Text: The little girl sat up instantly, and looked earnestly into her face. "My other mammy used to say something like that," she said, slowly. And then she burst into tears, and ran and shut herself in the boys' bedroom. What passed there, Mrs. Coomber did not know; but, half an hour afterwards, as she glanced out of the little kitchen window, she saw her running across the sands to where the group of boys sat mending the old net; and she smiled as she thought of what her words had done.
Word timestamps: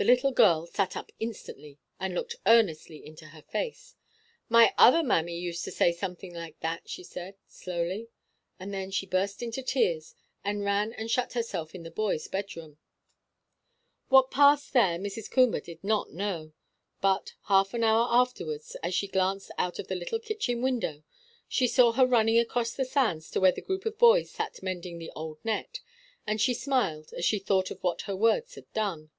The 0.00 0.04
little 0.04 0.30
girl 0.30 0.64
sat 0.68 0.96
up 0.96 1.10
instantly, 1.18 1.80
and 1.98 2.14
looked 2.14 2.36
earnestly 2.46 3.04
into 3.04 3.26
her 3.30 3.42
face. 3.42 3.96
"My 4.48 4.72
other 4.78 5.02
mammy 5.02 5.36
used 5.36 5.64
to 5.64 5.72
say 5.72 5.90
something 5.90 6.32
like 6.32 6.60
that," 6.60 6.88
she 6.88 7.02
said, 7.02 7.34
slowly. 7.48 8.06
And 8.60 8.72
then 8.72 8.92
she 8.92 9.06
burst 9.08 9.42
into 9.42 9.60
tears, 9.60 10.14
and 10.44 10.64
ran 10.64 10.92
and 10.92 11.10
shut 11.10 11.32
herself 11.32 11.74
in 11.74 11.82
the 11.82 11.90
boys' 11.90 12.28
bedroom. 12.28 12.78
What 14.08 14.30
passed 14.30 14.72
there, 14.72 14.98
Mrs. 15.00 15.28
Coomber 15.28 15.58
did 15.58 15.82
not 15.82 16.12
know; 16.12 16.52
but, 17.00 17.34
half 17.48 17.74
an 17.74 17.82
hour 17.82 18.06
afterwards, 18.08 18.76
as 18.84 18.94
she 18.94 19.08
glanced 19.08 19.50
out 19.58 19.80
of 19.80 19.88
the 19.88 19.96
little 19.96 20.20
kitchen 20.20 20.62
window, 20.62 21.02
she 21.48 21.66
saw 21.66 21.90
her 21.90 22.06
running 22.06 22.38
across 22.38 22.72
the 22.72 22.84
sands 22.84 23.32
to 23.32 23.40
where 23.40 23.50
the 23.50 23.62
group 23.62 23.84
of 23.84 23.98
boys 23.98 24.30
sat 24.30 24.62
mending 24.62 25.00
the 25.00 25.10
old 25.16 25.44
net; 25.44 25.80
and 26.24 26.40
she 26.40 26.54
smiled 26.54 27.12
as 27.14 27.24
she 27.24 27.40
thought 27.40 27.72
of 27.72 27.82
what 27.82 28.02
her 28.02 28.14
words 28.14 28.54
had 28.54 28.72
done. 28.72 29.10